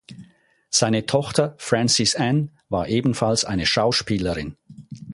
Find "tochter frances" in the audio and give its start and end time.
1.05-2.15